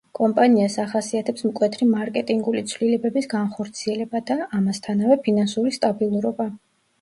[0.17, 6.49] კომპანიას ახასიათებს მკვეთრი მარკეტინგული ცვლილებების განხორციელება და, ამასთანავე, ფინანსური სტაბილურობა.